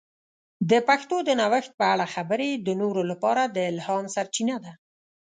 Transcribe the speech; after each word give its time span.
د 0.69 0.71
پښتو 0.87 1.15
د 1.27 1.29
نوښت 1.39 1.71
په 1.79 1.85
اړه 1.93 2.05
خبرې 2.15 2.49
د 2.55 2.69
نورو 2.81 3.01
لپاره 3.11 3.43
د 3.55 3.57
الهام 3.71 4.05
سرچینه 4.15 4.55
ده. 4.63 4.71